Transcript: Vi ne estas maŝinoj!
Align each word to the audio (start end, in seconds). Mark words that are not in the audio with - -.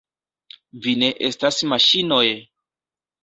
Vi 0.85 0.93
ne 1.01 1.09
estas 1.27 1.59
maŝinoj! 1.73 2.25